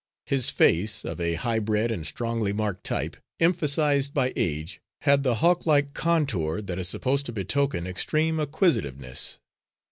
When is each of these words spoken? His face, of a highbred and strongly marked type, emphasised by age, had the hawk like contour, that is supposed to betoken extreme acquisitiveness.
His 0.25 0.49
face, 0.49 1.05
of 1.05 1.21
a 1.21 1.35
highbred 1.35 1.91
and 1.91 2.07
strongly 2.07 2.51
marked 2.53 2.83
type, 2.83 3.17
emphasised 3.39 4.15
by 4.15 4.33
age, 4.35 4.81
had 5.01 5.21
the 5.21 5.35
hawk 5.35 5.67
like 5.67 5.93
contour, 5.93 6.59
that 6.59 6.79
is 6.79 6.89
supposed 6.89 7.27
to 7.27 7.31
betoken 7.31 7.85
extreme 7.85 8.39
acquisitiveness. 8.39 9.37